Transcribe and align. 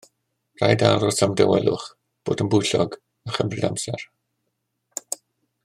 Rhaid 0.61 0.83
aros 0.87 1.19
am 1.27 1.35
dawelwch, 1.41 1.83
bod 2.31 2.43
yn 2.45 2.49
bwyllog 2.55 2.97
a 3.29 3.37
chymryd 3.37 3.69
amser 3.69 4.07